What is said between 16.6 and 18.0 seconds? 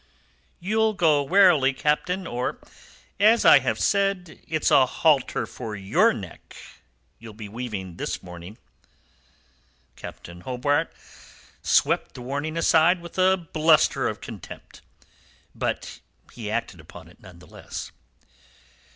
upon it none the less.